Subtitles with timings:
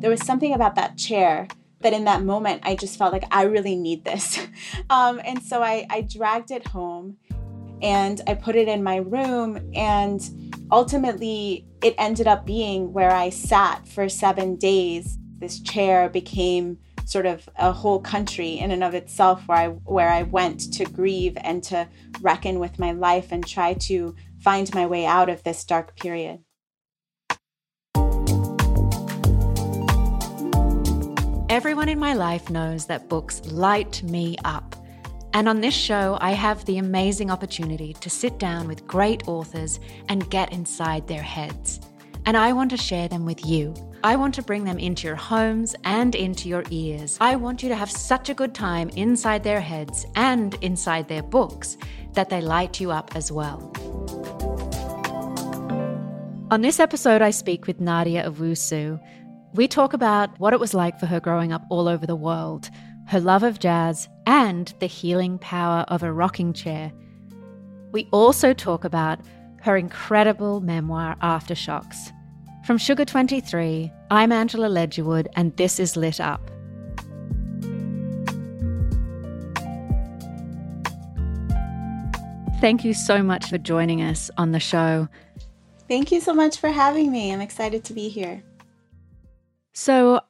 [0.00, 1.48] There was something about that chair
[1.80, 4.38] that in that moment I just felt like I really need this.
[4.90, 7.18] Um, and so I, I dragged it home
[7.82, 9.70] and I put it in my room.
[9.74, 10.22] And
[10.70, 15.18] ultimately, it ended up being where I sat for seven days.
[15.38, 20.10] This chair became sort of a whole country in and of itself where I where
[20.10, 21.88] I went to grieve and to
[22.20, 26.40] reckon with my life and try to find my way out of this dark period.
[31.58, 34.76] Everyone in my life knows that books light me up.
[35.34, 39.80] And on this show, I have the amazing opportunity to sit down with great authors
[40.08, 41.80] and get inside their heads.
[42.26, 43.74] And I want to share them with you.
[44.04, 47.18] I want to bring them into your homes and into your ears.
[47.20, 51.24] I want you to have such a good time inside their heads and inside their
[51.24, 51.76] books
[52.12, 53.72] that they light you up as well.
[56.50, 58.98] On this episode, I speak with Nadia Owusu.
[59.54, 62.68] We talk about what it was like for her growing up all over the world,
[63.06, 66.92] her love of jazz, and the healing power of a rocking chair.
[67.90, 69.20] We also talk about
[69.62, 72.12] her incredible memoir, Aftershocks.
[72.66, 76.50] From Sugar23, I'm Angela Ledgerwood, and this is Lit Up.
[82.60, 85.08] Thank you so much for joining us on the show.
[85.88, 87.32] Thank you so much for having me.
[87.32, 88.42] I'm excited to be here.
[89.78, 90.22] So,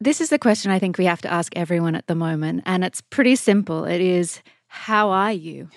[0.00, 2.82] this is the question I think we have to ask everyone at the moment, and
[2.82, 3.84] it's pretty simple.
[3.84, 5.68] It is, How are you?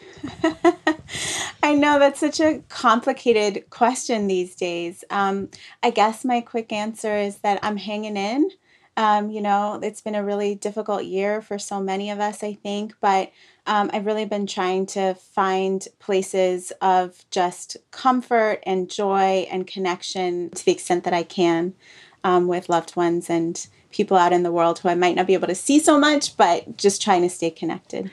[1.62, 5.04] I know that's such a complicated question these days.
[5.10, 5.50] Um,
[5.84, 8.52] I guess my quick answer is that I'm hanging in.
[8.96, 12.54] Um, you know, it's been a really difficult year for so many of us, I
[12.54, 13.34] think, but
[13.66, 20.52] um, I've really been trying to find places of just comfort and joy and connection
[20.52, 21.74] to the extent that I can
[22.24, 25.34] um, with loved ones and people out in the world who I might not be
[25.34, 28.12] able to see so much, but just trying to stay connected.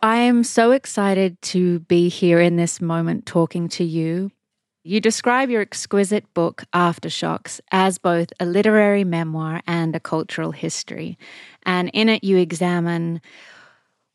[0.00, 4.30] I am so excited to be here in this moment talking to you.
[4.82, 11.16] You describe your exquisite book, Aftershocks, as both a literary memoir and a cultural history.
[11.62, 13.22] And in it, you examine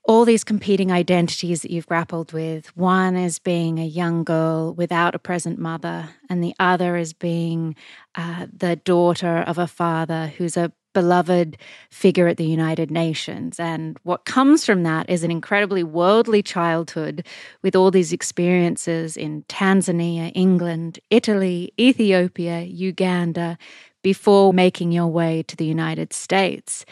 [0.10, 2.76] all these competing identities that you've grappled with.
[2.76, 7.76] One is being a young girl without a present mother, and the other is being
[8.16, 11.58] uh, the daughter of a father who's a beloved
[11.92, 13.60] figure at the United Nations.
[13.60, 17.28] And what comes from that is an incredibly worldly childhood
[17.62, 23.60] with all these experiences in Tanzania, England, Italy, Ethiopia, Uganda,
[24.02, 26.84] before making your way to the United States.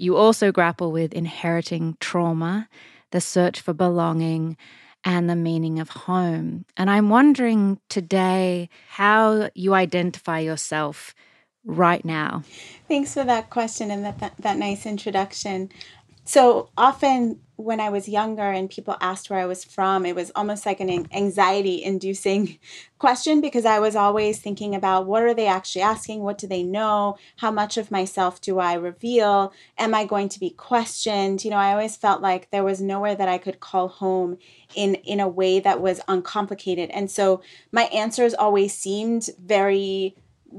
[0.00, 2.70] You also grapple with inheriting trauma,
[3.10, 4.56] the search for belonging,
[5.04, 6.64] and the meaning of home.
[6.74, 11.14] And I'm wondering today how you identify yourself
[11.66, 12.44] right now.
[12.88, 15.70] Thanks for that question and that, that, that nice introduction.
[16.24, 20.32] So often when I was younger and people asked where I was from, it was
[20.34, 22.58] almost like an anxiety inducing
[22.98, 26.20] question because I was always thinking about what are they actually asking?
[26.20, 27.16] What do they know?
[27.36, 29.52] How much of myself do I reveal?
[29.78, 31.44] Am I going to be questioned?
[31.44, 34.38] You know, I always felt like there was nowhere that I could call home
[34.74, 36.90] in in a way that was uncomplicated.
[36.90, 37.42] And so
[37.72, 40.14] my answers always seemed very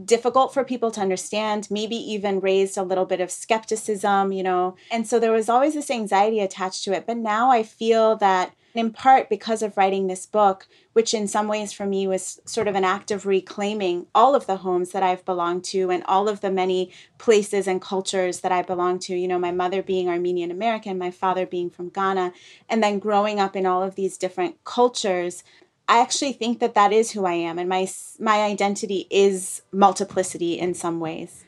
[0.05, 4.75] difficult for people to understand, maybe even raised a little bit of skepticism, you know.
[4.89, 7.05] And so there was always this anxiety attached to it.
[7.05, 11.47] But now I feel that in part because of writing this book, which in some
[11.47, 15.03] ways for me was sort of an act of reclaiming all of the homes that
[15.03, 19.15] I've belonged to and all of the many places and cultures that I belong to.
[19.15, 22.33] You know, my mother being Armenian American, my father being from Ghana,
[22.69, 25.43] and then growing up in all of these different cultures.
[25.91, 27.85] I actually think that that is who I am, and my
[28.17, 31.43] my identity is multiplicity in some ways.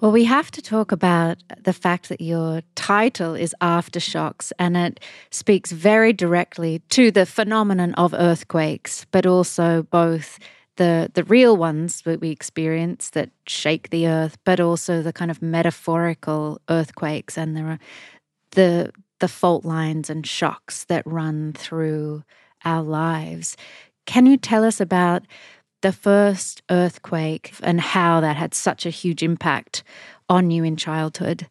[0.00, 4.98] Well, we have to talk about the fact that your title is Aftershocks, and it
[5.30, 10.40] speaks very directly to the phenomenon of earthquakes, but also both
[10.74, 15.30] the the real ones that we experience that shake the earth, but also the kind
[15.30, 17.78] of metaphorical earthquakes and the
[18.50, 22.24] the the fault lines and shocks that run through
[22.68, 23.56] our lives.
[24.06, 25.22] Can you tell us about
[25.82, 29.84] the first earthquake and how that had such a huge impact
[30.28, 31.48] on you in childhood.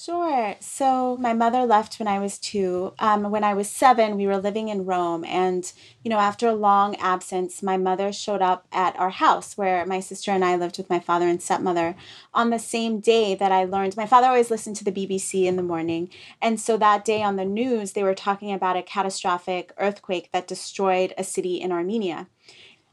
[0.00, 0.54] Sure.
[0.60, 2.94] So my mother left when I was two.
[3.00, 5.24] Um, when I was seven, we were living in Rome.
[5.24, 5.72] And,
[6.04, 9.98] you know, after a long absence, my mother showed up at our house where my
[9.98, 11.96] sister and I lived with my father and stepmother
[12.32, 13.96] on the same day that I learned.
[13.96, 16.10] My father always listened to the BBC in the morning.
[16.40, 20.46] And so that day on the news, they were talking about a catastrophic earthquake that
[20.46, 22.28] destroyed a city in Armenia.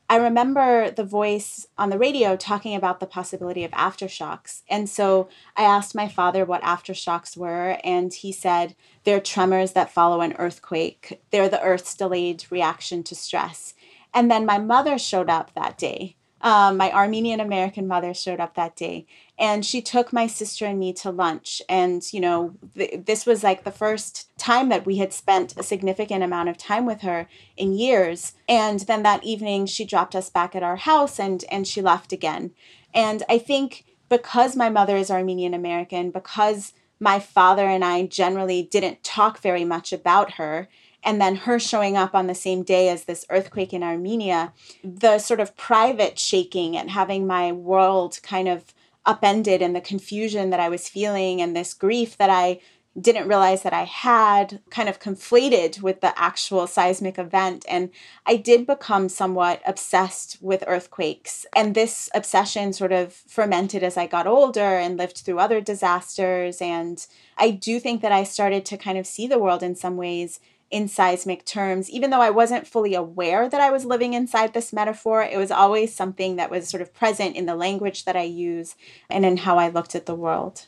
[0.08, 4.62] I remember the voice on the radio talking about the possibility of aftershocks.
[4.70, 9.92] And so I asked my father what aftershocks were, and he said they're tremors that
[9.92, 11.22] follow an earthquake.
[11.32, 13.74] They're the Earth's delayed reaction to stress.
[14.14, 16.16] And then my mother showed up that day
[16.46, 19.08] um, my Armenian American mother showed up that day
[19.38, 21.62] and she took my sister and me to lunch.
[21.68, 25.64] And, you know, th- this was like the first time that we had spent a
[25.64, 27.28] significant amount of time with her
[27.58, 28.34] in years.
[28.48, 32.14] And then that evening she dropped us back at our house and, and she left
[32.14, 32.52] again.
[32.94, 38.64] And I think because my mother is Armenian American, because my father and I generally
[38.64, 40.70] didn't talk very much about her,
[41.04, 44.54] and then her showing up on the same day as this earthquake in Armenia,
[44.84, 48.74] the sort of private shaking and having my world kind of
[49.06, 52.60] upended and the confusion that I was feeling and this grief that I
[53.00, 57.66] didn't realize that I had kind of conflated with the actual seismic event.
[57.68, 57.90] And
[58.26, 61.46] I did become somewhat obsessed with earthquakes.
[61.56, 66.62] And this obsession sort of fermented as I got older and lived through other disasters.
[66.62, 67.06] And
[67.38, 70.40] I do think that I started to kind of see the world in some ways
[70.72, 74.74] in seismic terms, even though I wasn't fully aware that I was living inside this
[74.74, 78.24] metaphor, it was always something that was sort of present in the language that I
[78.24, 78.76] use
[79.10, 80.66] and in how I looked at the world.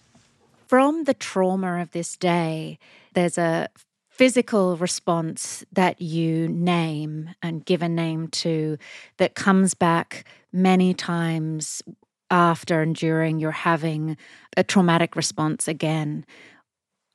[0.67, 2.77] From the trauma of this day,
[3.13, 3.69] there's a
[4.09, 8.77] physical response that you name and give a name to
[9.17, 11.81] that comes back many times
[12.29, 14.17] after and during you're having
[14.55, 16.25] a traumatic response again.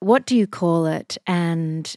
[0.00, 1.19] What do you call it?
[1.26, 1.94] And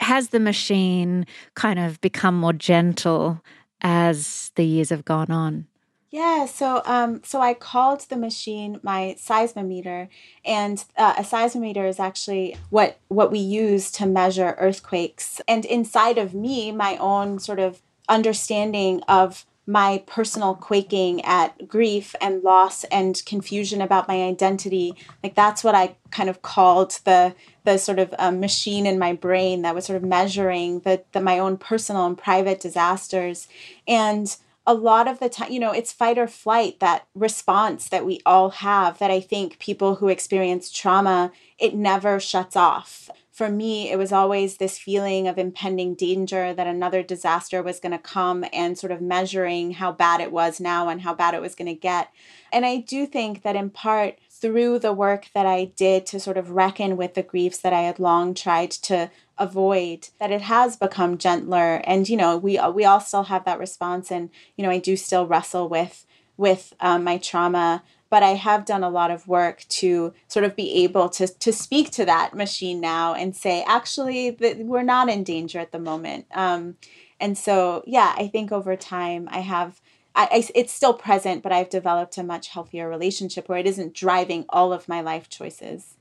[0.00, 3.42] has the machine kind of become more gentle
[3.80, 5.66] as the years have gone on?
[6.10, 10.08] Yeah, so um, so I called the machine my seismometer,
[10.44, 15.40] and uh, a seismometer is actually what what we use to measure earthquakes.
[15.46, 22.14] And inside of me, my own sort of understanding of my personal quaking at grief
[22.20, 27.34] and loss and confusion about my identity like that's what i kind of called the
[27.66, 31.20] the sort of um, machine in my brain that was sort of measuring the, the
[31.20, 33.48] my own personal and private disasters.
[33.86, 34.34] And
[34.66, 38.20] a lot of the time you know it's fight or flight that response that we
[38.26, 43.90] all have that i think people who experience trauma it never shuts off for me,
[43.90, 48.46] it was always this feeling of impending danger that another disaster was going to come
[48.50, 51.68] and sort of measuring how bad it was now and how bad it was going
[51.68, 52.10] to get.
[52.50, 56.38] And I do think that in part through the work that I did to sort
[56.38, 60.78] of reckon with the griefs that I had long tried to avoid that it has
[60.78, 64.70] become gentler and you know we we all still have that response and you know
[64.70, 66.06] I do still wrestle with
[66.38, 70.56] with um, my trauma but I have done a lot of work to sort of
[70.56, 75.24] be able to to speak to that machine now and say, actually, we're not in
[75.24, 76.26] danger at the moment.
[76.32, 76.76] Um,
[77.18, 79.80] and so, yeah, I think over time I have.
[80.14, 83.92] I, I, it's still present, but I've developed a much healthier relationship where it isn't
[83.92, 85.96] driving all of my life choices.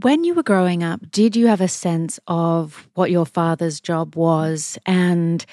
[0.00, 4.16] When you were growing up, did you have a sense of what your father's job
[4.16, 5.44] was and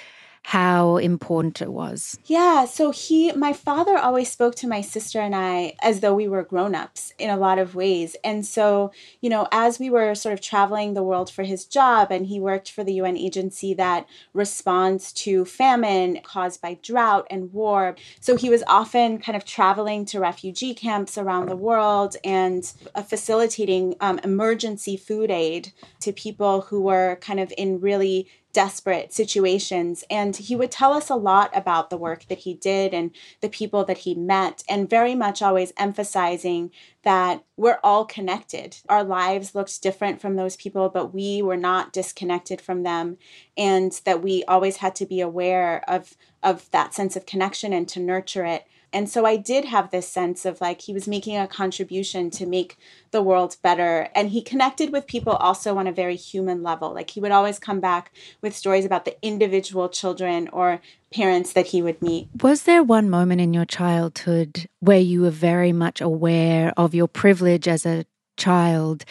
[0.50, 2.20] how important it was?
[2.25, 6.28] Yeah, so he, my father always spoke to my sister and I as though we
[6.28, 8.16] were grown ups in a lot of ways.
[8.24, 12.12] And so, you know, as we were sort of traveling the world for his job,
[12.12, 17.52] and he worked for the UN agency that responds to famine caused by drought and
[17.52, 17.96] war.
[18.20, 23.02] So he was often kind of traveling to refugee camps around the world and uh,
[23.02, 30.06] facilitating um, emergency food aid to people who were kind of in really desperate situations.
[30.10, 33.50] And he would tell us a lot about the work that he did and the
[33.50, 36.72] people that he met, and very much always emphasizing
[37.04, 38.78] that we're all connected.
[38.88, 43.18] Our lives looked different from those people, but we were not disconnected from them,
[43.58, 47.90] and that we always had to be aware of, of that sense of connection and
[47.90, 48.66] to nurture it.
[48.96, 52.46] And so I did have this sense of like he was making a contribution to
[52.46, 52.78] make
[53.12, 54.08] the world better.
[54.16, 56.94] And he connected with people also on a very human level.
[56.94, 60.80] Like he would always come back with stories about the individual children or
[61.14, 62.30] parents that he would meet.
[62.42, 67.10] Was there one moment in your childhood where you were very much aware of your
[67.10, 68.06] privilege as a
[68.38, 69.04] child?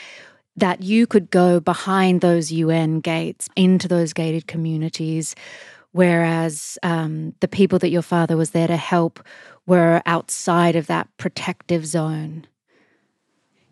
[0.57, 5.35] That you could go behind those UN gates into those gated communities
[5.95, 9.25] whereas um, the people that your father was there to help
[9.65, 12.49] were outside of that protective zone?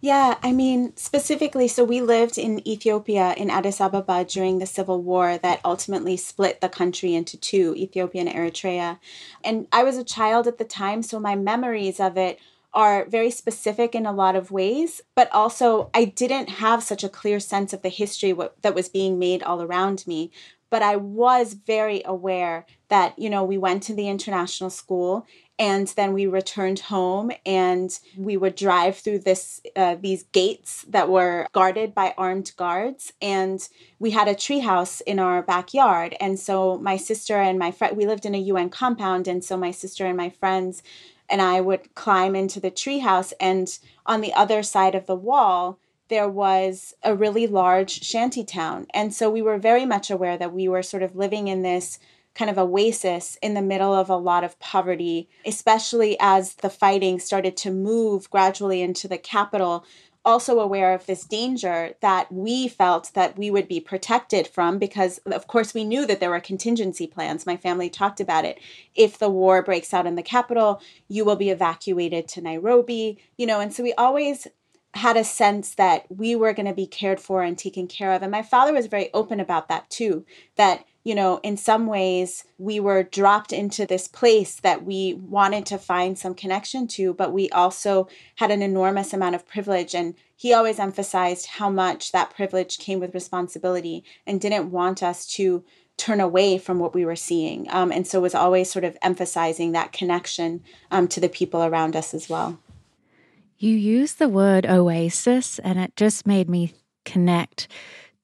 [0.00, 5.02] Yeah, I mean, specifically, so we lived in Ethiopia, in Addis Ababa, during the civil
[5.02, 8.99] war that ultimately split the country into two Ethiopia and Eritrea.
[9.43, 12.38] And I was a child at the time, so my memories of it
[12.73, 17.09] are very specific in a lot of ways, but also I didn't have such a
[17.09, 20.31] clear sense of the history that was being made all around me.
[20.73, 25.26] But I was very aware that, you know, we went to the international school
[25.59, 31.11] and then we returned home and we would drive through this uh, these gates that
[31.11, 36.17] were guarded by armed guards and we had a treehouse in our backyard.
[36.19, 39.59] And so my sister and my friend we lived in a UN compound and so
[39.59, 40.83] my sister and my friends
[41.29, 45.79] and I would climb into the treehouse and on the other side of the wall
[46.12, 50.52] there was a really large shanty town and so we were very much aware that
[50.52, 51.99] we were sort of living in this
[52.35, 57.19] kind of oasis in the middle of a lot of poverty, especially as the fighting
[57.19, 59.85] started to move gradually into the capital.
[60.25, 65.19] Also, aware of this danger that we felt that we would be protected from because,
[65.26, 67.45] of course, we knew that there were contingency plans.
[67.45, 68.61] My family talked about it.
[68.95, 73.47] If the war breaks out in the capital, you will be evacuated to Nairobi, you
[73.47, 74.47] know, and so we always
[74.94, 78.22] had a sense that we were going to be cared for and taken care of.
[78.22, 82.44] And my father was very open about that too, that you know, in some ways,
[82.58, 87.32] we were dropped into this place that we wanted to find some connection to, but
[87.32, 88.06] we also
[88.37, 89.96] had an enormous amount of privilege.
[89.96, 95.26] And he always emphasized how much that privilege came with responsibility and didn't want us
[95.34, 95.64] to
[95.96, 97.66] turn away from what we were seeing.
[97.70, 101.96] Um, and so was always sort of emphasizing that connection um, to the people around
[101.96, 102.58] us as well.
[103.62, 106.73] You use the word oasis, and it just made me
[107.04, 107.69] connect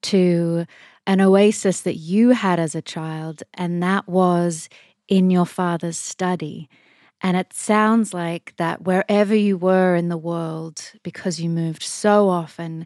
[0.02, 0.66] to
[1.07, 4.68] an oasis that you had as a child, and that was
[5.07, 6.68] in your father's study.
[7.21, 12.28] And it sounds like that wherever you were in the world, because you moved so
[12.28, 12.85] often,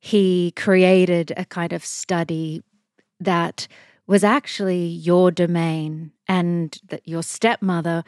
[0.00, 2.62] he created a kind of study
[3.20, 3.68] that
[4.06, 8.04] was actually your domain and that your stepmother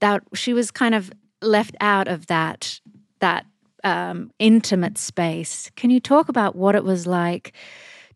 [0.00, 2.80] that she was kind of left out of that
[3.20, 3.46] that
[3.82, 7.54] um, intimate space can you talk about what it was like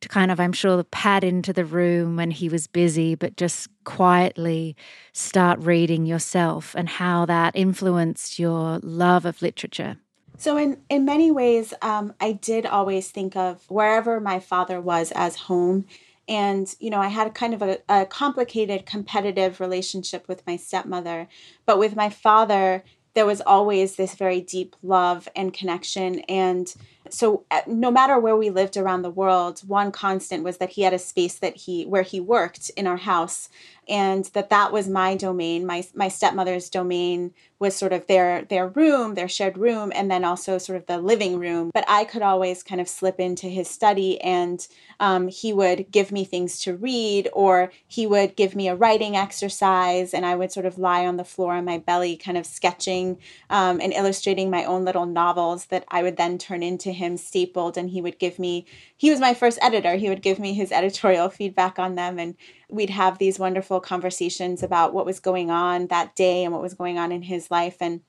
[0.05, 3.69] to kind of, I'm sure, pad into the room when he was busy, but just
[3.85, 4.77] quietly
[5.13, 9.97] start reading yourself and how that influenced your love of literature?
[10.37, 15.11] So, in, in many ways, um, I did always think of wherever my father was
[15.13, 15.87] as home.
[16.29, 21.29] And, you know, I had kind of a, a complicated competitive relationship with my stepmother.
[21.67, 22.83] But with my father,
[23.15, 26.21] there was always this very deep love and connection.
[26.21, 26.73] And
[27.11, 30.83] so uh, no matter where we lived around the world one constant was that he
[30.83, 33.49] had a space that he where he worked in our house
[33.89, 35.67] and that that was my domain.
[35.67, 40.25] My my stepmother's domain was sort of their their room their shared room and then
[40.25, 41.71] also sort of the living room.
[41.73, 44.67] But i could always kind of slip into his study and
[45.01, 49.17] um, he would give me things to read or he would give me a writing
[49.17, 52.47] exercise and i would sort of lie on the floor on my belly kind of
[52.47, 53.19] sketching
[53.51, 57.77] um, and illustrating my own little novels that i would then turn into him stapled
[57.77, 59.97] and he would give me he was my first editor.
[59.97, 62.35] He would give me his editorial feedback on them and
[62.69, 66.75] we'd have these wonderful conversations about what was going on that day and what was
[66.75, 67.77] going on in his life.
[67.81, 68.01] And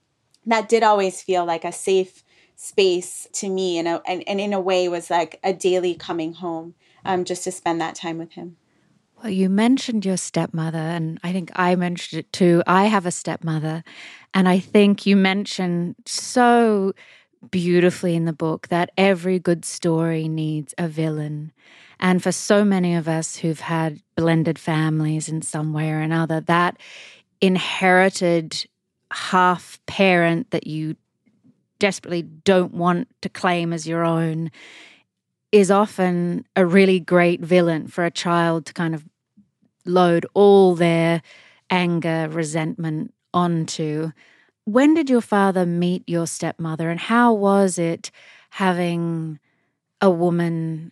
[0.46, 2.24] that did always feel like a safe
[2.56, 6.34] space to me and, a, and, and in a way was like a daily coming
[6.34, 6.74] home
[7.04, 8.58] um, just to spend that time with him.
[9.22, 12.62] Well you mentioned your stepmother and i think i mentioned it too.
[12.68, 13.84] I have a stepmother
[14.34, 16.94] and i think you mentioned so
[17.52, 21.52] beautifully in the book that every good story needs a villain.
[22.00, 26.42] And for so many of us who've had blended families in some way or another,
[26.42, 26.78] that
[27.42, 28.66] inherited
[29.12, 30.96] half parent that you
[31.80, 34.52] desperately don't want to claim as your own
[35.52, 39.06] is often a really great villain for a child to kind of
[39.86, 41.22] load all their
[41.70, 44.12] anger, resentment onto
[44.66, 48.12] when did your father meet your stepmother, and how was it
[48.52, 49.40] having
[50.02, 50.92] a woman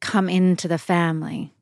[0.00, 1.52] come into the family?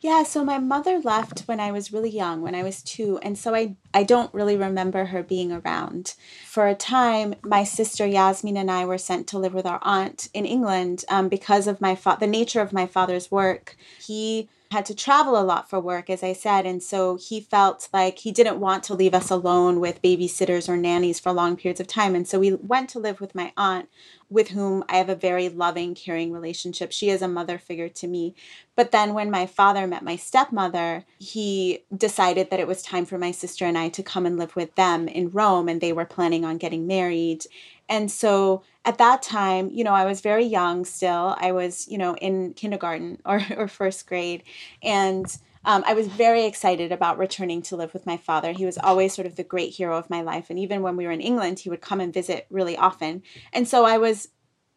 [0.00, 3.38] Yeah, so my mother left when I was really young, when I was two, and
[3.38, 6.14] so I I don't really remember her being around.
[6.44, 10.28] For a time, my sister Yasmin and I were sent to live with our aunt
[10.34, 13.76] in England um, because of my fa- the nature of my father's work.
[13.98, 16.66] He had to travel a lot for work, as I said.
[16.66, 20.76] And so he felt like he didn't want to leave us alone with babysitters or
[20.76, 22.16] nannies for long periods of time.
[22.16, 23.88] And so we went to live with my aunt,
[24.28, 26.90] with whom I have a very loving, caring relationship.
[26.90, 28.34] She is a mother figure to me.
[28.74, 33.16] But then when my father met my stepmother, he decided that it was time for
[33.16, 35.68] my sister and I to come and live with them in Rome.
[35.68, 37.46] And they were planning on getting married.
[37.88, 41.36] And so at that time, you know, I was very young still.
[41.38, 44.42] I was, you know, in kindergarten or, or first grade.
[44.82, 45.26] And
[45.64, 48.52] um, I was very excited about returning to live with my father.
[48.52, 50.50] He was always sort of the great hero of my life.
[50.50, 53.22] And even when we were in England, he would come and visit really often.
[53.52, 54.28] And so I was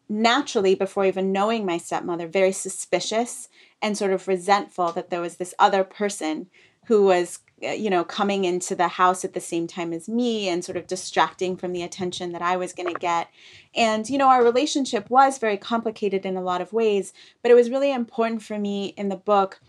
[0.10, 3.50] naturally, before even knowing my stepmother, very suspicious
[3.82, 6.48] and sort of resentful that there was this other person
[6.86, 10.48] who was Uh, you know coming into the house at the same time as me
[10.48, 13.30] and sort of distracting from the attention that I was going to get
[13.74, 17.56] and you know our relationship was very complicated in a lot of ways but it
[17.56, 19.60] was really important for me in the book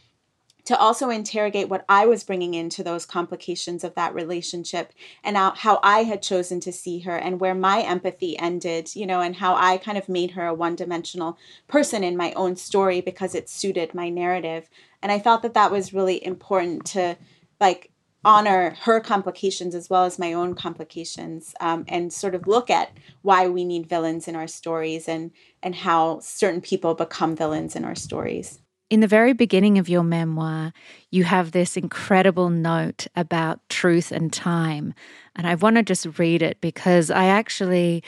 [0.69, 4.93] to also interrogate what I was bringing into those complications of that relationship
[5.25, 9.23] and how I had chosen to see her and where my empathy ended, you know,
[9.23, 13.01] and how I kind of made her a one dimensional person in my own story
[13.01, 14.69] because it suited my narrative.
[15.03, 17.17] And I felt that that was really important to
[17.61, 17.91] like
[18.25, 22.91] honor her complications as well as my own complications um, and sort of look at
[23.23, 25.31] why we need villains in our stories and
[25.63, 28.61] and how certain people become villains in our stories.
[28.91, 30.73] In the very beginning of your memoir
[31.11, 34.95] you have this incredible note about truth and time
[35.37, 38.03] and i want to just read it because i actually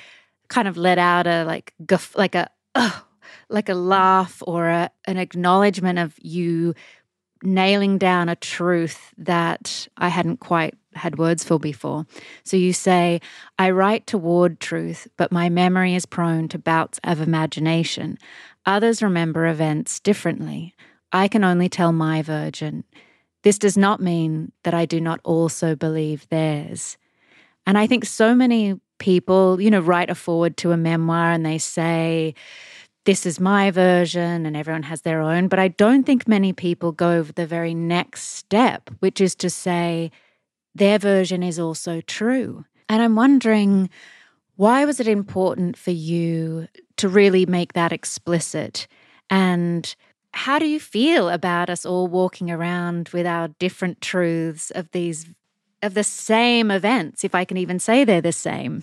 [0.49, 2.91] kind of let out a like guff, like a uh,
[3.49, 6.75] like a laugh or a, an acknowledgement of you
[7.43, 12.07] nailing down a truth that I hadn't quite had words for before.
[12.45, 13.21] So you say,
[13.59, 18.19] I write toward truth, but my memory is prone to bouts of imagination.
[18.67, 20.75] Others remember events differently.
[21.13, 22.85] I can only tell my version.
[23.43, 26.99] This does not mean that I do not also believe theirs.
[27.67, 31.45] And I think so many people, you know, write a forward to a memoir and
[31.45, 32.35] they say,
[33.05, 35.49] this is my version and everyone has their own.
[35.49, 40.11] But I don't think many people go the very next step, which is to say
[40.75, 42.65] their version is also true.
[42.89, 43.91] And I'm wondering
[44.57, 48.87] why was it important for you to really make that explicit?
[49.31, 49.95] And
[50.33, 55.27] how do you feel about us all walking around with our different truths of these
[55.83, 58.83] of the same events, if I can even say they're the same?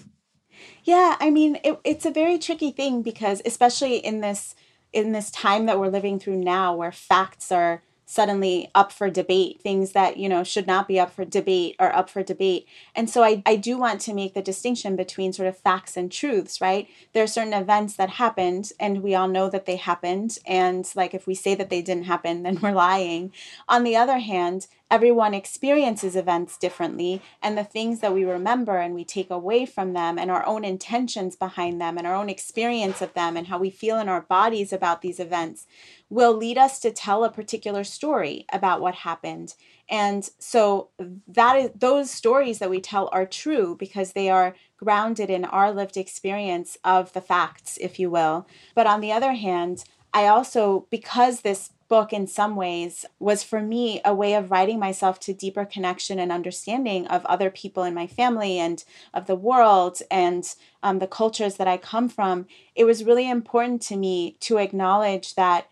[0.88, 4.56] Yeah, I mean, it, it's a very tricky thing because especially in this
[4.93, 9.60] in this time that we're living through now where facts are suddenly up for debate
[9.62, 12.65] things that you know should not be up for debate are up for debate.
[12.95, 16.10] And so I, I do want to make the distinction between sort of facts and
[16.10, 16.88] truths right?
[17.12, 20.38] There are certain events that happened and we all know that they happened.
[20.47, 23.34] And like if we say that they didn't happen then we're lying.
[23.67, 28.93] On the other hand everyone experiences events differently and the things that we remember and
[28.93, 33.02] we take away from them and our own intentions behind them and our own experience
[33.02, 35.65] of them and how we feel in our bodies about these events
[36.10, 39.54] will lead us to tell a particular story about what happened.
[39.89, 40.89] And so
[41.28, 45.73] that is those stories that we tell are true because they are grounded in our
[45.73, 48.47] lived experience of the facts if you will.
[48.73, 53.62] But on the other hand I also, because this book in some ways was for
[53.62, 57.93] me a way of writing myself to deeper connection and understanding of other people in
[57.93, 62.47] my family and of the world and um, the cultures that I come from.
[62.76, 65.69] It was really important to me to acknowledge that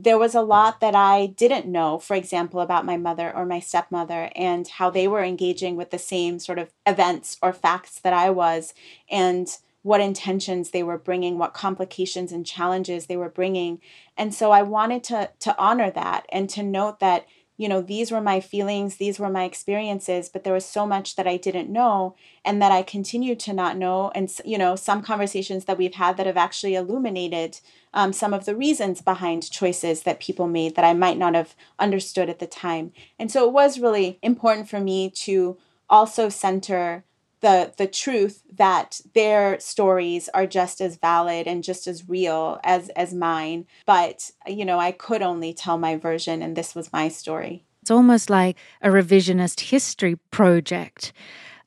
[0.00, 3.58] there was a lot that I didn't know, for example, about my mother or my
[3.58, 8.12] stepmother and how they were engaging with the same sort of events or facts that
[8.12, 8.74] I was.
[9.10, 9.48] And
[9.82, 13.80] what intentions they were bringing, what complications and challenges they were bringing.
[14.16, 17.26] And so I wanted to to honor that and to note that
[17.58, 21.16] you know these were my feelings these were my experiences but there was so much
[21.16, 22.14] that i didn't know
[22.44, 26.16] and that i continue to not know and you know some conversations that we've had
[26.16, 27.60] that have actually illuminated
[27.92, 31.54] um, some of the reasons behind choices that people made that i might not have
[31.78, 35.58] understood at the time and so it was really important for me to
[35.90, 37.04] also center
[37.40, 42.88] the the truth that their stories are just as valid and just as real as
[42.90, 43.66] as mine.
[43.86, 47.64] But you know i could only tell my version and this was my story.
[47.82, 51.12] It's almost like a revisionist history project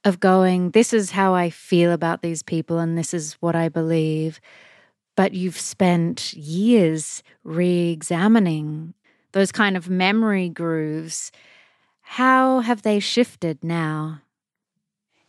[0.04, 3.70] of going this is how i feel about these people and this is what i
[3.70, 4.40] believe.
[5.16, 8.94] But you've spent years re-examining
[9.34, 11.32] those kind of memory grooves.
[12.02, 14.22] How have they shifted now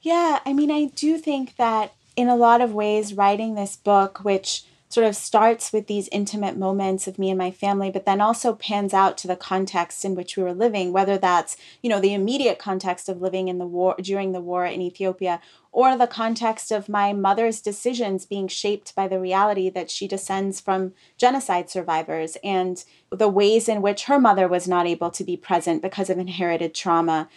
[0.03, 4.19] yeah, I mean, I do think that in a lot of ways, writing this book,
[4.23, 8.21] which sort of starts with these intimate moments of me and my family, but then
[8.21, 11.99] also pans out to the context in which we were living, whether that's, you know,
[11.99, 15.41] the immediate context of living in the war during the war in Ethiopia
[15.73, 20.61] or the context of my mother's decisions being shaped by the reality that she descends
[20.61, 25.39] from genocide survivors and the ways in which her mother was not able to be
[25.39, 27.31] present because of inherited trauma.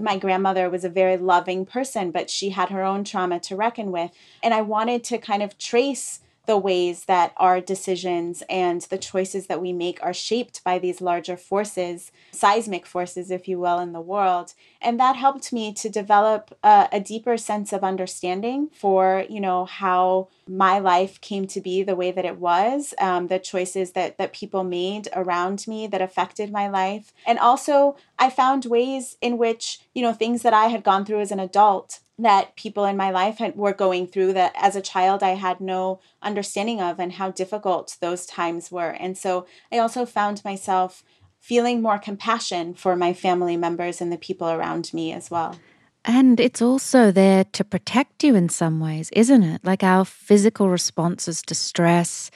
[0.00, 3.92] My grandmother was a very loving person, but she had her own trauma to reckon
[3.92, 4.12] with.
[4.42, 9.46] And I wanted to kind of trace the ways that our decisions and the choices
[9.46, 13.92] that we make are shaped by these larger forces, seismic forces, if you will, in
[13.92, 14.54] the world.
[14.80, 19.66] And that helped me to develop a, a, deeper sense of understanding for, you know,
[19.66, 24.18] how my life came to be the way that it was, um, the choices that,
[24.18, 27.12] that people made around me that affected my life.
[27.26, 31.20] And also, I found ways in which, you know, things that I had gone through
[31.20, 34.80] as an adult that people in my life had, were going through that as a
[34.80, 38.90] child I had no understanding of and how difficult those times were.
[38.90, 41.04] And so I also found myself
[41.38, 45.58] feeling more compassion for my family members and the people around me as well.
[46.04, 49.64] And it's also there to protect you in some ways, isn't it?
[49.64, 52.30] Like our physical responses to stress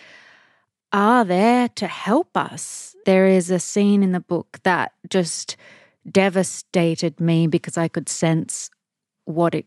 [0.93, 2.95] are there to help us.
[3.07, 5.57] There is a scene in the book that just
[6.11, 8.71] devastated me because I could sense
[9.25, 9.67] what it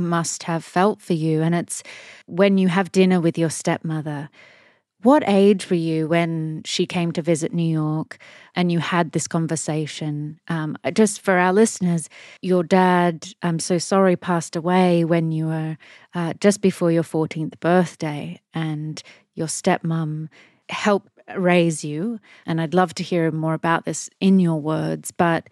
[0.00, 1.42] must have felt for you.
[1.42, 1.82] And it's
[2.26, 4.28] when you have dinner with your stepmother.
[5.02, 8.18] What age were you when she came to visit New York
[8.54, 10.38] and you had this conversation?
[10.48, 12.10] Um, just for our listeners,
[12.42, 15.78] your dad, I'm so sorry, passed away when you were
[16.14, 19.02] uh, just before your 14th birthday, and
[19.34, 20.28] your stepmom
[20.68, 22.20] helped raise you.
[22.44, 25.12] And I'd love to hear more about this in your words.
[25.12, 25.48] But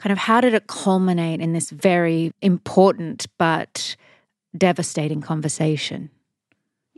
[0.00, 3.96] kind of how did it culminate in this very important but
[4.56, 6.08] devastating conversation?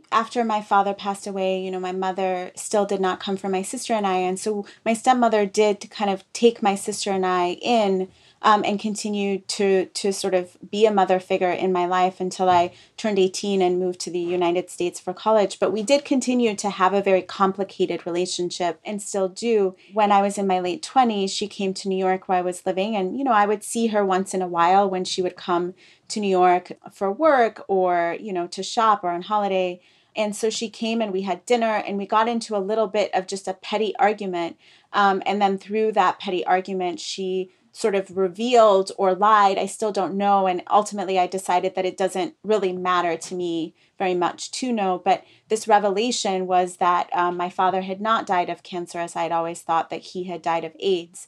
[0.09, 3.61] After my father passed away, you know, my mother still did not come for my
[3.61, 4.17] sister and I.
[4.17, 8.07] And so my stepmother did kind of take my sister and I in
[8.43, 12.49] um, and continued to to sort of be a mother figure in my life until
[12.49, 15.59] I turned 18 and moved to the United States for college.
[15.59, 19.75] But we did continue to have a very complicated relationship and still do.
[19.93, 22.65] When I was in my late 20s, she came to New York where I was
[22.65, 25.37] living, and you know I would see her once in a while when she would
[25.37, 25.73] come
[26.09, 29.81] to New York for work or you know to shop or on holiday.
[30.15, 33.09] And so she came and we had dinner and we got into a little bit
[33.15, 34.57] of just a petty argument.
[34.91, 39.91] Um, and then through that petty argument, she sort of revealed or lied, I still
[39.91, 40.45] don't know.
[40.45, 45.01] And ultimately, I decided that it doesn't really matter to me very much to know.
[45.03, 49.31] But this revelation was that um, my father had not died of cancer, as I'd
[49.31, 51.27] always thought that he had died of AIDS.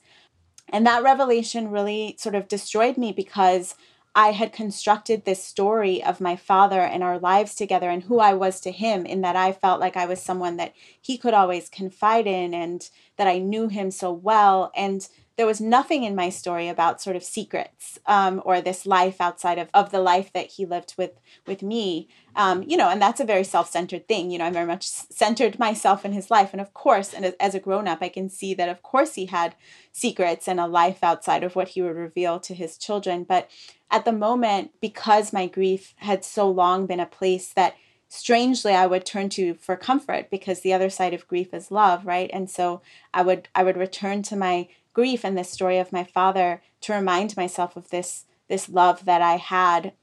[0.69, 3.73] And that revelation really sort of destroyed me because
[4.13, 8.33] I had constructed this story of my father and our lives together and who I
[8.33, 11.69] was to him, in that I felt like I was someone that he could always
[11.69, 14.71] confide in and that I knew him so well.
[14.75, 19.19] And there was nothing in my story about sort of secrets um, or this life
[19.19, 22.07] outside of, of the life that he lived with with me.
[22.35, 24.31] Um, you know and that's a very self-centered thing.
[24.31, 26.51] You know i very much centered myself in his life.
[26.53, 29.55] And of course and as a grown-up i can see that of course he had
[29.91, 33.23] secrets and a life outside of what he would reveal to his children.
[33.23, 33.49] But
[33.91, 37.75] at the moment because my grief had so long been a place that
[38.07, 42.05] strangely i would turn to for comfort because the other side of grief is love
[42.05, 42.29] right?
[42.31, 42.81] And so
[43.13, 46.93] i would i would return to my grief and this story of my father to
[46.93, 49.93] remind myself of this this love that I had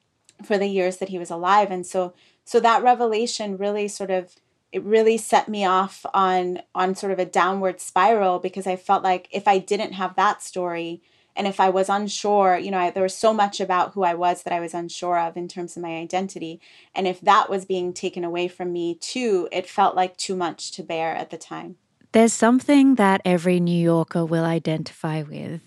[0.44, 2.12] for the years that he was alive and so
[2.44, 4.36] so that revelation really sort of
[4.70, 9.02] it really set me off on on sort of a downward spiral because I felt
[9.02, 11.02] like if I didn't have that story
[11.34, 14.14] and if I was unsure, you know, I, there was so much about who I
[14.14, 16.60] was that I was unsure of in terms of my identity.
[16.94, 20.72] And if that was being taken away from me too, it felt like too much
[20.72, 21.76] to bear at the time.
[22.12, 25.62] There's something that every New Yorker will identify with,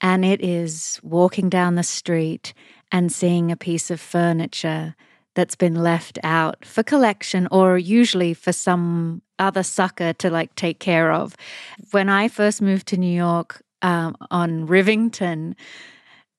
[0.00, 2.54] and it is walking down the street
[2.90, 4.94] and seeing a piece of furniture
[5.34, 10.78] that's been left out for collection or usually for some other sucker to like take
[10.78, 11.36] care of.
[11.90, 15.54] When I first moved to New York um, on Rivington,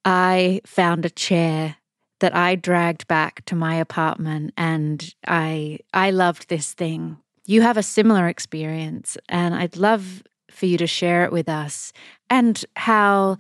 [0.06, 1.76] I found a chair
[2.20, 7.78] that I dragged back to my apartment and I I loved this thing you have
[7.78, 11.92] a similar experience, and I'd love for you to share it with us
[12.30, 13.38] and how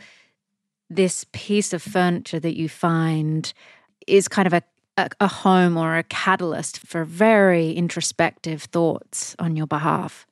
[0.89, 3.53] this piece of furniture that you find
[4.05, 4.61] is kind of a,
[4.97, 10.27] a, a home or a catalyst for very introspective thoughts on your behalf.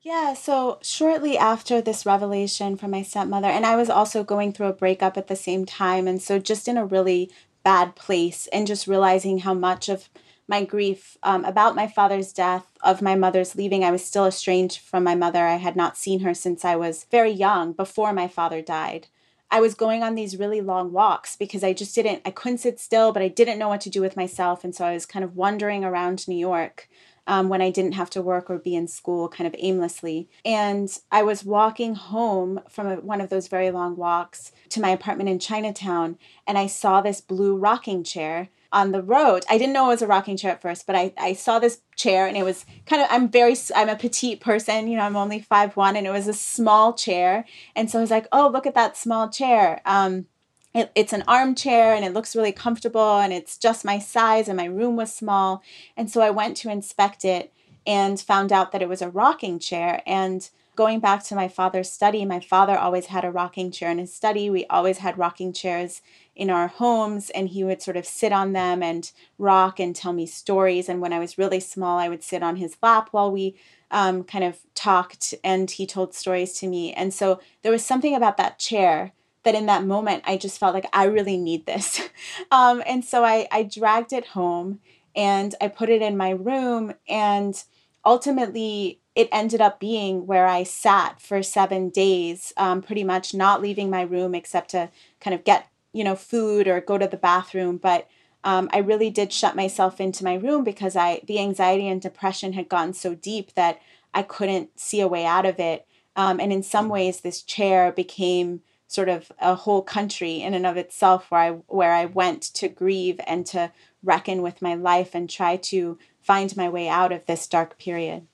[0.00, 4.66] Yeah, so shortly after this revelation from my stepmother, and I was also going through
[4.66, 7.30] a breakup at the same time, and so just in a really
[7.62, 10.10] bad place, and just realizing how much of
[10.46, 13.84] my grief um, about my father's death, of my mother's leaving.
[13.84, 15.46] I was still estranged from my mother.
[15.46, 19.08] I had not seen her since I was very young, before my father died.
[19.50, 22.80] I was going on these really long walks because I just didn't, I couldn't sit
[22.80, 24.64] still, but I didn't know what to do with myself.
[24.64, 26.88] And so I was kind of wandering around New York
[27.26, 30.28] um, when I didn't have to work or be in school kind of aimlessly.
[30.44, 34.90] And I was walking home from a, one of those very long walks to my
[34.90, 39.44] apartment in Chinatown, and I saw this blue rocking chair on the road.
[39.48, 41.80] I didn't know it was a rocking chair at first, but I, I saw this
[41.96, 45.16] chair and it was kind of I'm very I'm a petite person, you know, I'm
[45.16, 47.46] only five one, and it was a small chair.
[47.74, 49.80] And so I was like, oh, look at that small chair.
[49.86, 50.26] Um,
[50.74, 54.56] it, it's an armchair and it looks really comfortable and it's just my size and
[54.56, 55.62] my room was small.
[55.96, 57.52] And so I went to inspect it
[57.86, 60.02] and found out that it was a rocking chair.
[60.04, 63.98] And going back to my father's study, my father always had a rocking chair in
[63.98, 64.50] his study.
[64.50, 66.02] We always had rocking chairs
[66.36, 70.12] in our homes, and he would sort of sit on them and rock and tell
[70.12, 70.88] me stories.
[70.88, 73.56] And when I was really small, I would sit on his lap while we
[73.90, 76.92] um, kind of talked and he told stories to me.
[76.92, 79.12] And so there was something about that chair
[79.44, 82.00] that in that moment I just felt like I really need this.
[82.50, 84.80] Um, and so I, I dragged it home
[85.16, 86.94] and I put it in my room.
[87.08, 87.60] And
[88.04, 93.62] ultimately, it ended up being where I sat for seven days, um, pretty much not
[93.62, 97.16] leaving my room except to kind of get, you know, food or go to the
[97.16, 97.78] bathroom.
[97.78, 98.08] But
[98.42, 102.52] um, I really did shut myself into my room because I the anxiety and depression
[102.52, 103.80] had gotten so deep that
[104.12, 105.86] I couldn't see a way out of it.
[106.16, 110.66] Um, and in some ways, this chair became sort of a whole country in and
[110.66, 115.14] of itself where I where I went to grieve and to reckon with my life
[115.14, 118.26] and try to find my way out of this dark period.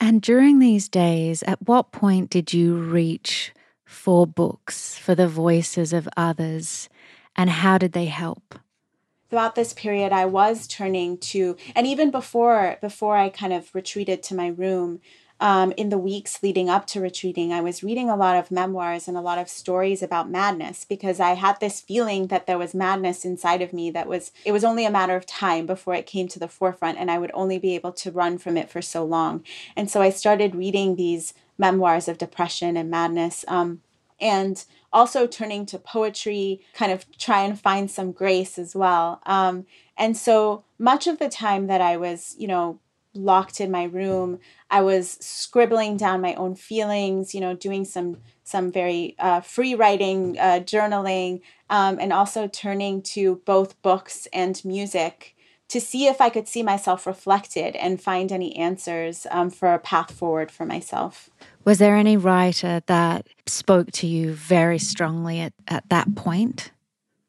[0.00, 3.52] And during these days, at what point did you reach
[3.88, 6.90] for books, for the voices of others,
[7.34, 8.58] and how did they help?
[9.30, 14.22] Throughout this period, I was turning to, and even before before I kind of retreated
[14.24, 15.00] to my room,
[15.40, 19.08] um, in the weeks leading up to retreating, I was reading a lot of memoirs
[19.08, 22.74] and a lot of stories about madness because I had this feeling that there was
[22.74, 26.06] madness inside of me that was, it was only a matter of time before it
[26.06, 28.82] came to the forefront and I would only be able to run from it for
[28.82, 29.44] so long.
[29.76, 33.44] And so I started reading these memoirs of depression and madness.
[33.48, 33.82] Um,
[34.20, 39.20] and also turning to poetry, kind of try and find some grace as well.
[39.26, 39.66] Um,
[39.96, 42.80] and so much of the time that I was, you know,
[43.14, 44.38] locked in my room.
[44.70, 49.74] I was scribbling down my own feelings, you know, doing some some very uh, free
[49.74, 55.36] writing, uh, journaling, um, and also turning to both books and music
[55.68, 59.78] to see if I could see myself reflected and find any answers um, for a
[59.78, 61.30] path forward for myself.
[61.64, 66.70] Was there any writer that spoke to you very strongly at, at that point?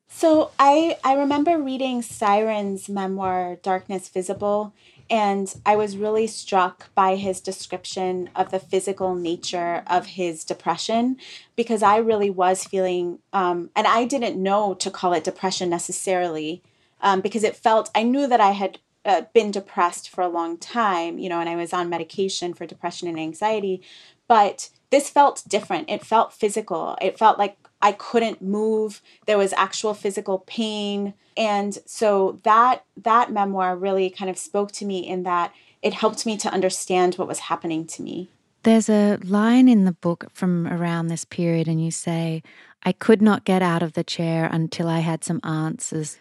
[0.08, 4.74] So I, I remember reading Styron's memoir, Darkness Visible,
[5.10, 11.18] and I was really struck by his description of the physical nature of his depression
[11.56, 16.62] because I really was feeling, um, and I didn't know to call it depression necessarily
[17.02, 20.58] um, because it felt, I knew that I had uh, been depressed for a long
[20.58, 23.82] time, you know, and I was on medication for depression and anxiety,
[24.28, 25.90] but this felt different.
[25.90, 26.98] It felt physical.
[27.02, 29.02] It felt like I couldn't move.
[29.26, 31.14] There was actual physical pain.
[31.38, 36.26] And so that that memoir really kind of spoke to me in that it helped
[36.26, 38.30] me to understand what was happening to me.
[38.64, 42.44] There's a line in the book from around this period, and you say,
[42.84, 46.18] I could not get out of the chair until I had some answers.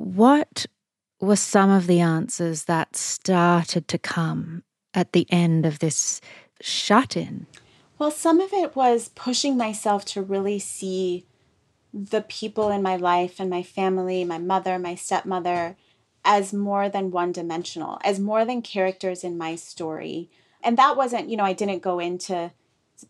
[0.00, 0.64] What
[1.20, 4.62] were some of the answers that started to come
[4.94, 6.22] at the end of this
[6.62, 7.46] shut in?
[7.98, 11.26] Well, some of it was pushing myself to really see
[11.92, 15.76] the people in my life and my family, my mother, my stepmother,
[16.24, 20.30] as more than one dimensional, as more than characters in my story.
[20.62, 22.52] And that wasn't, you know, I didn't go into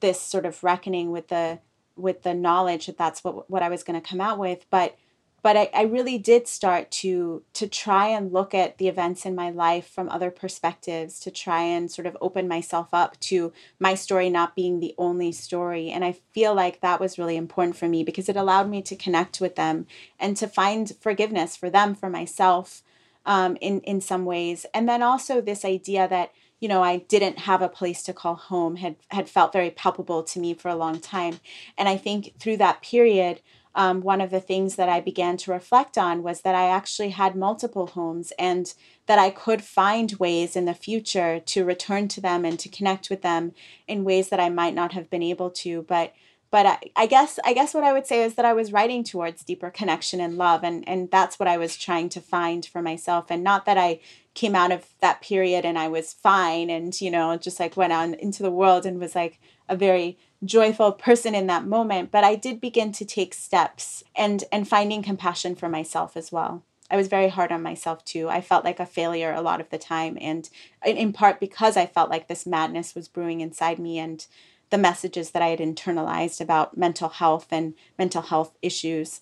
[0.01, 1.61] this sort of reckoning with the
[1.95, 4.97] with the knowledge that that's what what I was going to come out with, but
[5.43, 9.35] but I, I really did start to to try and look at the events in
[9.35, 13.95] my life from other perspectives to try and sort of open myself up to my
[13.95, 15.91] story not being the only story.
[15.91, 18.97] And i feel like that was really important for me because it allowed me to
[18.97, 19.87] connect with them
[20.19, 22.83] and to find forgiveness for them for myself
[23.27, 24.67] um, in in some ways.
[24.75, 28.35] And then also this idea that you know i didn't have a place to call
[28.35, 31.41] home had had felt very palpable to me for a long time.
[31.79, 33.41] And i think through that period
[33.75, 37.11] um, one of the things that I began to reflect on was that I actually
[37.11, 38.73] had multiple homes and
[39.07, 43.11] that I could find ways in the future to return to them and to connect
[43.11, 43.53] with them
[43.87, 45.83] in ways that I might not have been able to.
[45.83, 46.13] But
[46.51, 49.05] but I, I guess I guess what I would say is that I was writing
[49.05, 52.83] towards deeper connection and love and and that's what I was trying to find for
[52.83, 54.01] myself and not that I
[54.35, 57.93] came out of that period and I was fine and you know just like went
[57.93, 62.25] out into the world and was like a very joyful person in that moment but
[62.25, 66.63] I did begin to take steps and and finding compassion for myself as well.
[66.93, 68.29] I was very hard on myself too.
[68.29, 70.49] I felt like a failure a lot of the time and
[70.85, 74.27] in part because I felt like this madness was brewing inside me and
[74.71, 79.21] the messages that I had internalized about mental health and mental health issues.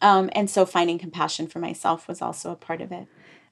[0.00, 3.08] Um, and so finding compassion for myself was also a part of it.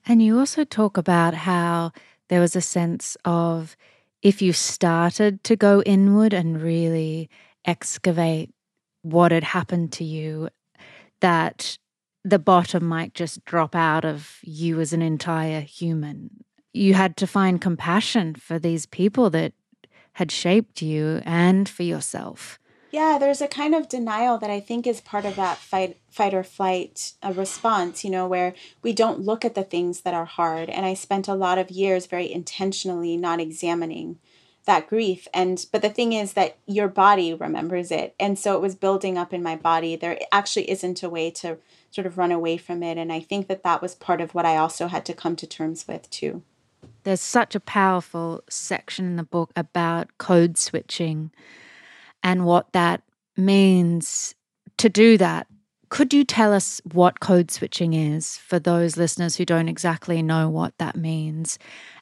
[0.06, 1.92] And you also talk about how
[2.28, 3.76] there was a sense of
[4.22, 7.28] if you started to go inward and really
[7.64, 8.52] excavate
[9.02, 10.48] what had happened to you,
[11.20, 11.78] that
[12.24, 16.44] the bottom might just drop out of you as an entire human.
[16.72, 19.52] You had to find compassion for these people that
[20.14, 22.58] had shaped you and for yourself.
[22.90, 26.32] Yeah, there's a kind of denial that I think is part of that fight fight
[26.32, 30.24] or flight uh, response, you know, where we don't look at the things that are
[30.24, 30.70] hard.
[30.70, 34.18] And I spent a lot of years very intentionally not examining
[34.64, 35.28] that grief.
[35.34, 38.14] And but the thing is that your body remembers it.
[38.18, 39.96] And so it was building up in my body.
[39.96, 41.58] There actually isn't a way to
[41.90, 42.98] sort of run away from it.
[42.98, 45.46] And i think that that was part of what i also had to come to
[45.46, 46.42] terms with too.
[47.04, 51.30] There's such a powerful section in the book about code switching
[52.26, 53.02] and what that
[53.36, 54.34] means
[54.78, 55.46] to do that.
[55.90, 60.48] Could you tell us what code switching is for those listeners who don't exactly know
[60.48, 61.56] what that means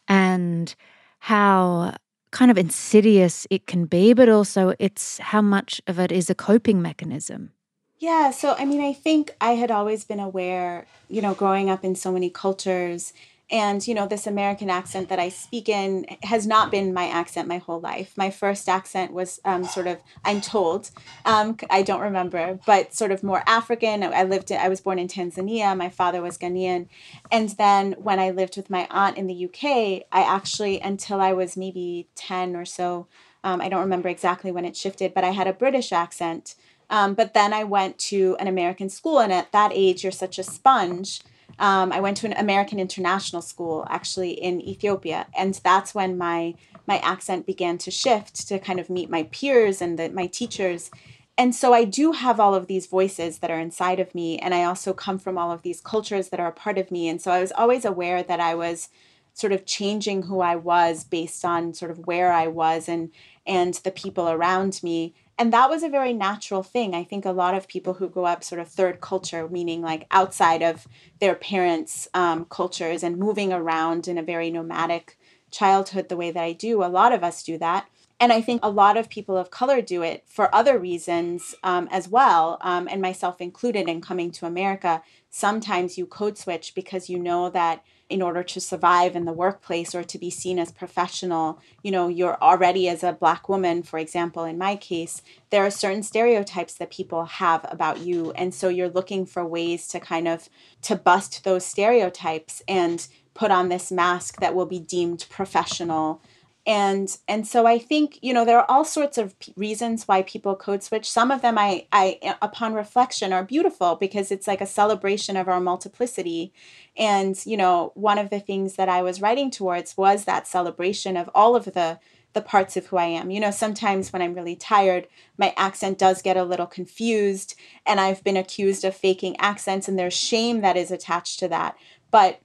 [0.09, 0.75] and
[1.19, 1.95] how
[2.31, 6.35] kind of insidious it can be, but also it's how much of it is a
[6.35, 7.53] coping mechanism?
[7.99, 11.85] Yeah, so I mean, I think I had always been aware, you know, growing up
[11.85, 13.13] in so many cultures
[13.55, 17.47] and you know this american accent that i speak in has not been my accent
[17.47, 18.12] my whole life.
[18.17, 20.90] My first accent was um, sort of i'm told
[21.25, 24.03] um, i don't remember but sort of more african.
[24.03, 25.77] I lived i was born in tanzania.
[25.77, 26.88] My father was ghanaian.
[27.31, 31.33] And then when i lived with my aunt in the uk i actually until i
[31.33, 33.07] was maybe 10 or so
[33.45, 36.57] um, i don't remember exactly when it shifted but i had a british accent.
[36.90, 40.38] Um, but then i went to an american school and at that age you're such
[40.40, 41.21] a sponge
[41.59, 46.55] um, I went to an American international school actually in Ethiopia, and that's when my
[46.87, 50.90] my accent began to shift to kind of meet my peers and the, my teachers.
[51.38, 54.55] And so I do have all of these voices that are inside of me, and
[54.55, 57.09] I also come from all of these cultures that are a part of me.
[57.09, 58.88] And so I was always aware that I was
[59.33, 63.11] sort of changing who I was based on sort of where I was and
[63.47, 66.94] and the people around me and that was a very natural thing.
[66.94, 70.07] I think a lot of people who grow up sort of third culture, meaning like
[70.11, 70.87] outside of
[71.20, 75.18] their parents' um, cultures and moving around in a very nomadic
[75.51, 77.88] childhood, the way that I do, a lot of us do that.
[78.20, 81.88] And I think a lot of people of color do it for other reasons um,
[81.90, 85.03] as well, um, and myself included in coming to America.
[85.31, 89.95] Sometimes you code switch because you know that in order to survive in the workplace
[89.95, 91.61] or to be seen as professional.
[91.83, 95.71] You know you're already as a black woman for example in my case there are
[95.71, 98.33] certain stereotypes that people have about you.
[98.33, 100.49] And so you're looking for ways to kind of
[100.83, 106.23] to bust those stereotypes and put on this mask that will be deemed professional
[106.66, 110.22] and and so i think you know there are all sorts of p- reasons why
[110.22, 111.11] people code switch.
[111.11, 115.48] Some of them i i upon reflection are beautiful because it's like a celebration of
[115.48, 116.53] our multiplicity.
[116.96, 121.16] And you know one of the things that i was writing towards was that celebration
[121.16, 121.98] of all of the
[122.33, 123.31] the parts of who i am.
[123.31, 128.00] You know sometimes when i'm really tired my accent does get a little confused and
[128.00, 131.77] i've been accused of faking accents and there's shame that is attached to that.
[132.11, 132.40] But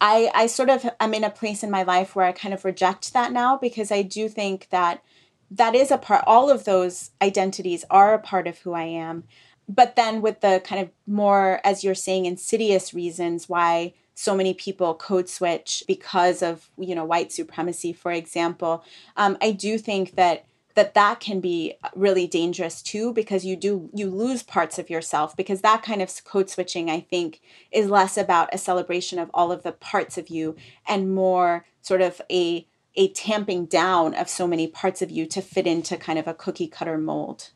[0.00, 2.64] I, I sort of am in a place in my life where I kind of
[2.64, 5.02] reject that now because I do think that
[5.50, 9.24] that is a part, all of those identities are a part of who I am.
[9.68, 14.54] But then with the kind of more, as you're saying, insidious reasons why so many
[14.54, 18.84] people code switch because of, you know, white supremacy, for example,
[19.16, 20.44] um, I do think that
[20.78, 25.36] that that can be really dangerous too because you do you lose parts of yourself
[25.36, 27.40] because that kind of code switching i think
[27.72, 30.54] is less about a celebration of all of the parts of you
[30.86, 32.64] and more sort of a
[32.94, 36.34] a tamping down of so many parts of you to fit into kind of a
[36.34, 37.50] cookie cutter mold.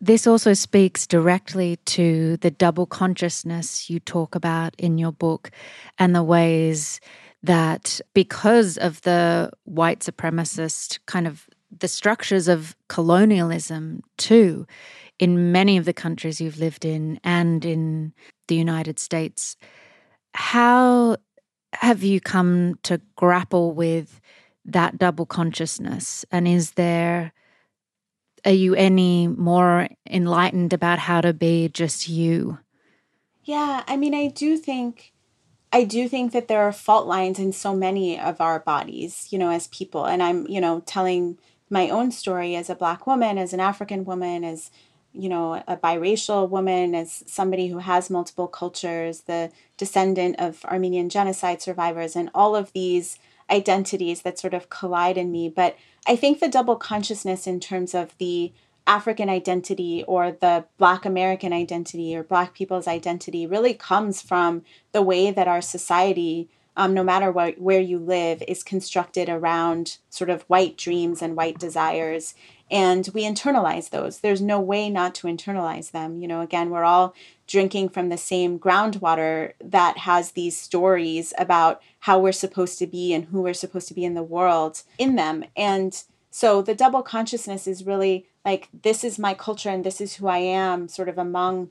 [0.00, 5.50] This also speaks directly to the double consciousness you talk about in your book
[5.98, 7.00] and the ways
[7.42, 14.66] that because of the white supremacist kind of the structures of colonialism too
[15.18, 18.12] in many of the countries you've lived in and in
[18.46, 19.56] the United States.
[20.34, 21.16] How
[21.74, 24.20] have you come to grapple with
[24.64, 26.24] that double consciousness?
[26.30, 27.32] And is there
[28.44, 32.58] are you any more enlightened about how to be just you?
[33.42, 35.12] Yeah, I mean, I do think.
[35.72, 39.38] I do think that there are fault lines in so many of our bodies, you
[39.38, 40.06] know, as people.
[40.06, 41.38] And I'm, you know, telling
[41.70, 44.70] my own story as a Black woman, as an African woman, as,
[45.12, 51.08] you know, a biracial woman, as somebody who has multiple cultures, the descendant of Armenian
[51.08, 53.18] genocide survivors, and all of these
[53.50, 55.48] identities that sort of collide in me.
[55.48, 58.52] But I think the double consciousness in terms of the
[58.86, 64.62] African identity or the Black American identity or Black people's identity really comes from
[64.92, 66.48] the way that our society,
[66.78, 71.36] um, no matter what, where you live, is constructed around sort of white dreams and
[71.36, 72.34] white desires.
[72.70, 74.20] And we internalize those.
[74.20, 76.20] There's no way not to internalize them.
[76.20, 77.14] You know, again, we're all
[77.48, 83.12] drinking from the same groundwater that has these stories about how we're supposed to be
[83.12, 85.44] and who we're supposed to be in the world in them.
[85.56, 86.00] And
[86.30, 90.28] so the double consciousness is really like this is my culture and this is who
[90.28, 91.70] I am sort of among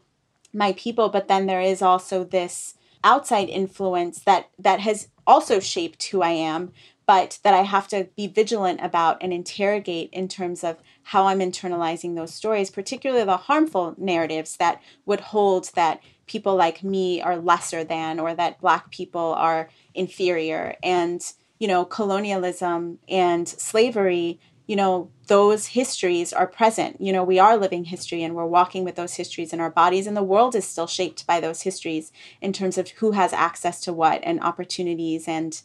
[0.52, 2.74] my people but then there is also this
[3.08, 6.74] outside influence that that has also shaped who I am
[7.08, 11.40] but that I have to be vigilant about and interrogate in terms of how I'm
[11.40, 17.38] internalizing those stories, particularly the harmful narratives that would hold that people like me are
[17.38, 20.76] lesser than or that Black people are inferior.
[20.84, 21.22] And,
[21.60, 27.00] you know, colonialism and slavery you know, those histories are present.
[27.00, 30.06] You know, we are living history and we're walking with those histories in our bodies,
[30.06, 32.12] and the world is still shaped by those histories
[32.42, 35.62] in terms of who has access to what and opportunities and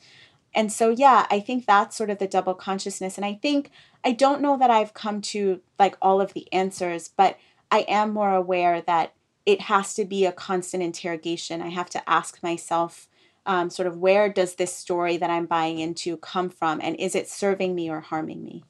[0.54, 3.16] and so yeah, I think that's sort of the double consciousness.
[3.16, 3.70] And I think
[4.04, 7.38] I don't know that I've come to like all of the answers, but
[7.70, 9.14] I am more aware that
[9.46, 11.62] it has to be a constant interrogation.
[11.62, 13.08] I have to ask myself,
[13.46, 17.14] um, sort of where does this story that I'm buying into come from, and is
[17.14, 18.64] it serving me or harming me?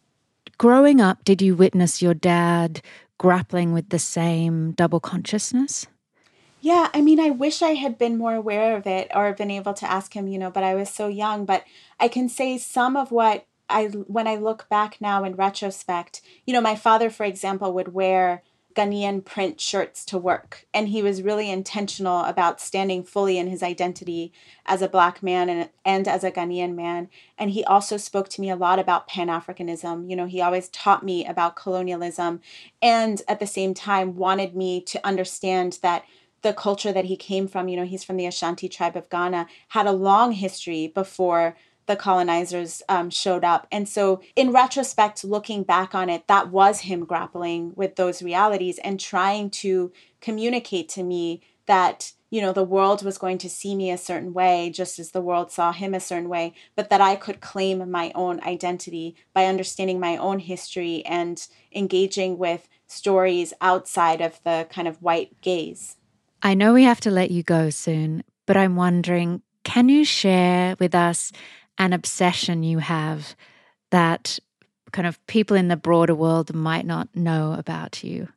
[0.62, 2.82] Growing up, did you witness your dad
[3.18, 5.88] grappling with the same double consciousness?
[6.60, 9.74] Yeah, I mean, I wish I had been more aware of it or been able
[9.74, 11.46] to ask him, you know, but I was so young.
[11.46, 11.64] But
[11.98, 16.52] I can say some of what I, when I look back now in retrospect, you
[16.52, 18.44] know, my father, for example, would wear
[18.74, 20.66] Ghanaian print shirts to work.
[20.72, 24.32] And he was really intentional about standing fully in his identity
[24.66, 27.08] as a black man and, and as a Ghanaian man.
[27.38, 30.08] And he also spoke to me a lot about Pan Africanism.
[30.08, 32.40] You know, he always taught me about colonialism
[32.80, 36.04] and at the same time wanted me to understand that
[36.42, 39.46] the culture that he came from, you know, he's from the Ashanti tribe of Ghana,
[39.68, 41.56] had a long history before
[41.87, 43.66] the colonizers um, showed up.
[43.72, 48.78] And so, in retrospect, looking back on it, that was him grappling with those realities
[48.85, 53.74] and trying to communicate to me that, you know, the world was going to see
[53.74, 57.01] me a certain way, just as the world saw him a certain way, but that
[57.01, 63.53] I could claim my own identity by understanding my own history and engaging with stories
[63.61, 65.97] outside of the kind of white gaze.
[66.43, 70.76] I know we have to let you go soon, but I'm wondering can you share
[70.78, 71.33] with us
[71.78, 73.34] an obsession you have
[73.90, 74.38] that
[74.92, 78.28] kind of people in the broader world might not know about you?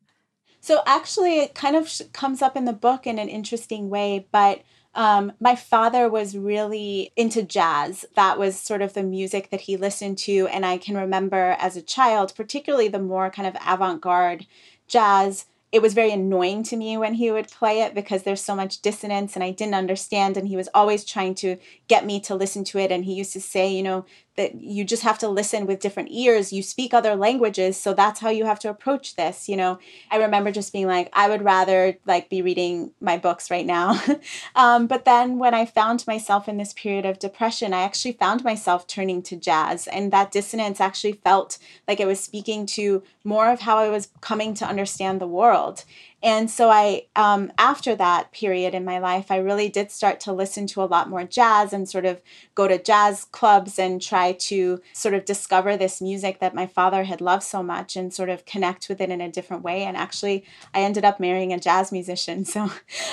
[0.61, 4.63] So, actually, it kind of comes up in the book in an interesting way, but
[4.95, 8.05] um, my father was really into jazz.
[8.15, 10.47] That was sort of the music that he listened to.
[10.47, 14.47] And I can remember as a child, particularly the more kind of avant garde
[14.87, 15.45] jazz
[15.75, 18.81] it was very annoying to me when he would play it because there's so much
[18.81, 20.37] dissonance and I didn't understand.
[20.37, 21.57] And he was always trying to
[21.89, 22.93] get me to listen to it.
[22.93, 24.05] And he used to say, you know,
[24.35, 26.51] that you just have to listen with different ears.
[26.51, 29.47] You speak other languages, so that's how you have to approach this.
[29.47, 29.79] You know,
[30.11, 34.01] I remember just being like, I would rather like be reading my books right now.
[34.55, 38.43] um, but then when I found myself in this period of depression, I actually found
[38.43, 41.57] myself turning to jazz, and that dissonance actually felt
[41.87, 45.85] like it was speaking to more of how I was coming to understand the world.
[46.25, 50.33] And so I, um, after that period in my life, I really did start to
[50.33, 52.19] listen to a lot more jazz and sort of
[52.55, 57.03] go to jazz clubs and try to sort of discover this music that my father
[57.03, 59.83] had loved so much and sort of connect with it in a different way.
[59.83, 62.43] And actually, I ended up marrying a jazz musician.
[62.55, 62.71] So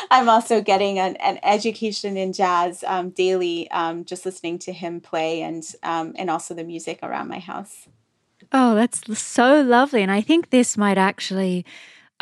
[0.08, 5.00] I'm also getting an, an education in jazz um, daily, um, just listening to him
[5.00, 7.88] play and, um, and also the music around my house.
[8.52, 10.00] Oh, that's so lovely.
[10.00, 11.66] And I think this might actually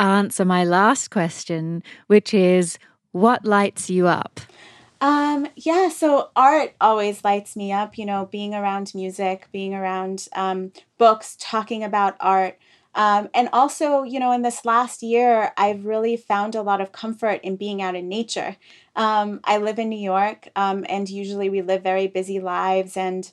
[0.01, 2.77] answer my last question, which is
[3.11, 4.39] what lights you up?
[4.99, 10.27] Um, yeah, so art always lights me up, you know, being around music, being around
[10.35, 12.57] um, books, talking about art.
[12.93, 16.91] Um, and also, you know, in this last year, I've really found a lot of
[16.91, 18.57] comfort in being out in nature.
[18.95, 23.31] Um, I live in New York, um, and usually we live very busy lives and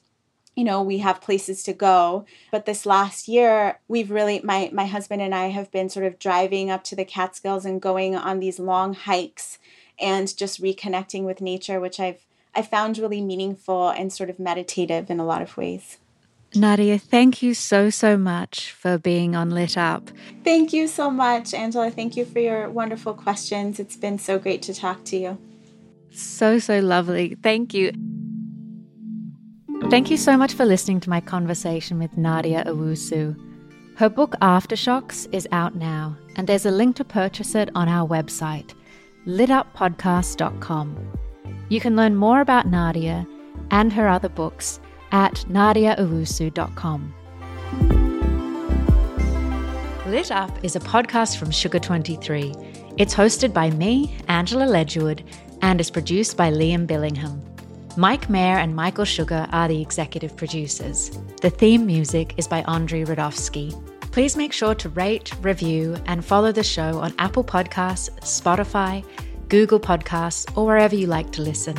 [0.59, 4.87] you know we have places to go but this last year we've really my my
[4.87, 8.41] husband and I have been sort of driving up to the Catskills and going on
[8.41, 9.59] these long hikes
[10.01, 15.11] and just reconnecting with nature which I've I found really meaningful and sort of meditative
[15.11, 15.99] in a lot of ways.
[16.55, 20.11] Nadia, thank you so, so much for being on Lit Up.
[20.45, 21.91] Thank you so much, Angela.
[21.91, 23.79] Thank you for your wonderful questions.
[23.79, 25.39] It's been so great to talk to you.
[26.11, 27.37] So, so lovely.
[27.43, 27.93] Thank you.
[29.91, 33.35] Thank you so much for listening to my conversation with Nadia Owusu.
[33.97, 38.07] Her book Aftershocks is out now, and there's a link to purchase it on our
[38.07, 38.75] website,
[39.27, 41.19] lituppodcast.com.
[41.71, 43.27] You can learn more about Nadia
[43.71, 44.79] and her other books
[45.11, 47.15] at nadiaowusu.com.
[50.07, 52.95] Lit Up is a podcast from Sugar23.
[52.99, 55.25] It's hosted by me, Angela Ledgerwood,
[55.63, 57.48] and is produced by Liam Billingham.
[57.99, 61.11] Mike Mayer and Michael Sugar are the executive producers.
[61.43, 63.73] The theme music is by Andrey Radovsky.
[64.13, 69.05] Please make sure to rate, review, and follow the show on Apple Podcasts, Spotify,
[69.49, 71.77] Google Podcasts, or wherever you like to listen.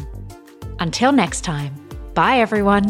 [0.80, 1.74] Until next time,
[2.16, 2.90] bye everyone.